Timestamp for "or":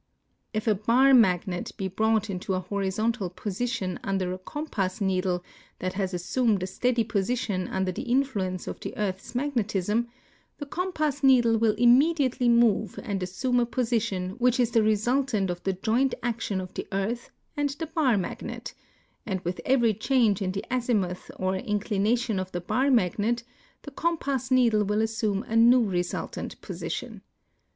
21.35-21.57